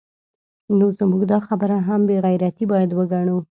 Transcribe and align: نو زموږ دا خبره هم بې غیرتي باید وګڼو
نو 0.77 0.85
زموږ 0.99 1.21
دا 1.31 1.39
خبره 1.47 1.77
هم 1.87 2.01
بې 2.07 2.17
غیرتي 2.25 2.65
باید 2.71 2.89
وګڼو 2.97 3.37